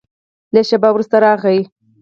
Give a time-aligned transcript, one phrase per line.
[0.53, 1.59] لږ شېبه وروسته راغی.